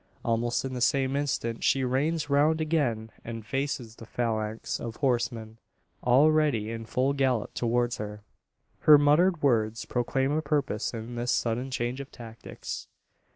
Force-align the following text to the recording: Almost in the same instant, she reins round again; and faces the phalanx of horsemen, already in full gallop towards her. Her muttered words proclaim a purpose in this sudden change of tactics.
Almost 0.25 0.65
in 0.65 0.73
the 0.73 0.81
same 0.81 1.15
instant, 1.15 1.63
she 1.63 1.83
reins 1.83 2.27
round 2.27 2.59
again; 2.59 3.11
and 3.23 3.45
faces 3.45 3.95
the 3.95 4.07
phalanx 4.07 4.79
of 4.79 4.95
horsemen, 4.95 5.59
already 6.03 6.71
in 6.71 6.87
full 6.87 7.13
gallop 7.13 7.53
towards 7.53 7.97
her. 7.97 8.23
Her 8.79 8.97
muttered 8.97 9.43
words 9.43 9.85
proclaim 9.85 10.31
a 10.31 10.41
purpose 10.41 10.91
in 10.95 11.13
this 11.13 11.31
sudden 11.31 11.69
change 11.69 12.01
of 12.01 12.11
tactics. 12.11 12.87